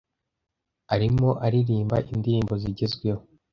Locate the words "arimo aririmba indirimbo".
0.93-2.53